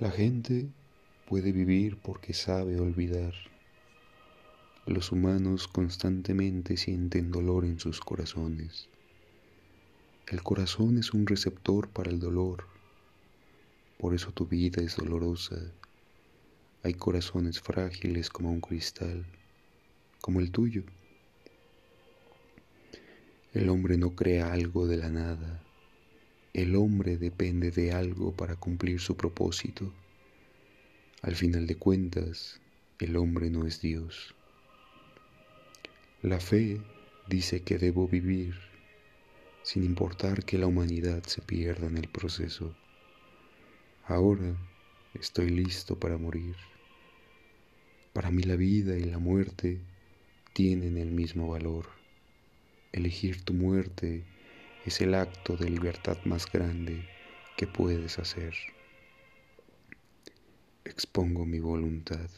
[0.00, 0.66] La gente
[1.28, 3.34] puede vivir porque sabe olvidar.
[4.86, 8.88] Los humanos constantemente sienten dolor en sus corazones.
[10.26, 12.64] El corazón es un receptor para el dolor.
[13.98, 15.70] Por eso tu vida es dolorosa.
[16.82, 19.26] Hay corazones frágiles como un cristal,
[20.22, 20.82] como el tuyo.
[23.52, 25.62] El hombre no crea algo de la nada.
[26.52, 29.92] El hombre depende de algo para cumplir su propósito.
[31.22, 32.60] Al final de cuentas,
[32.98, 34.34] el hombre no es Dios.
[36.22, 36.80] La fe
[37.28, 38.56] dice que debo vivir
[39.62, 42.74] sin importar que la humanidad se pierda en el proceso.
[44.06, 44.56] Ahora
[45.14, 46.56] estoy listo para morir.
[48.12, 49.78] Para mí la vida y la muerte
[50.52, 51.86] tienen el mismo valor.
[52.90, 54.24] Elegir tu muerte
[54.90, 57.08] es el acto de libertad más grande
[57.56, 58.52] que puedes hacer.
[60.84, 62.28] Expongo mi voluntad.